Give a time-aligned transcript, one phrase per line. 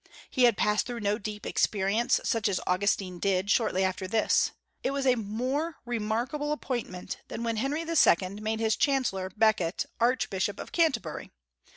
[0.31, 4.49] He had passed through no deep experience such as Augustine did, shortly after this.
[4.81, 8.29] It was a more remarkable appointment than when Henry II.
[8.41, 11.29] made his chancellor, Becket, archbishop of Canterbury.